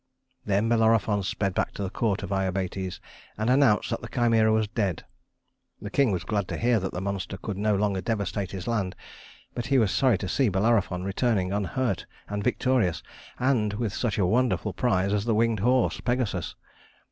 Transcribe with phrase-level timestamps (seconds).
[0.45, 2.99] Then Bellerophon sped back to the court of Iobates
[3.37, 5.05] and announced that the Chimæra was dead.
[5.79, 8.95] The king was glad to hear that the monster could no longer devastate his land,
[9.53, 13.03] but he was sorry to see Bellerophon returning unhurt and victorious,
[13.37, 16.55] and with such a wonderful prize as the winged horse, Pegasus.